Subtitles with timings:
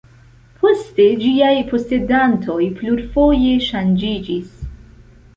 [0.61, 4.49] Poste ĝiaj posedantoj plurfoje ŝanĝiĝis.